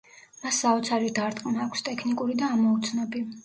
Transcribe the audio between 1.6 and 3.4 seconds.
აქვს, ტექნიკური და ამოუცნობი.